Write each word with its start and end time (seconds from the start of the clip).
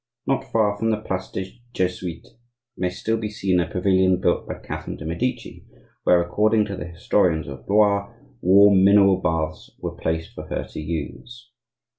Not 0.25 0.45
far 0.51 0.75
from 0.79 0.89
the 0.89 0.97
place 0.97 1.29
des 1.29 1.59
Jesuites 1.73 2.31
may 2.75 2.89
still 2.89 3.17
be 3.17 3.29
seen 3.29 3.59
a 3.59 3.69
pavilion 3.69 4.19
built 4.19 4.47
by 4.47 4.55
Catherine 4.55 4.97
de' 4.97 5.05
Medici, 5.05 5.63
where, 6.05 6.19
according 6.23 6.65
to 6.65 6.75
the 6.75 6.87
historians 6.87 7.47
of 7.47 7.67
Blois, 7.67 8.11
warm 8.41 8.83
mineral 8.83 9.17
baths 9.17 9.69
were 9.77 9.95
placed 9.95 10.33
for 10.33 10.47
her 10.47 10.65
to 10.71 10.79
use. 10.79 11.51